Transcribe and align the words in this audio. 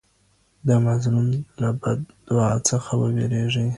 د 0.67 0.69
مظلوم 0.85 1.27
له 1.61 1.69
بد 1.81 1.99
دعا 2.27 2.51
څخه 2.69 2.91
وویریږئ. 3.01 3.69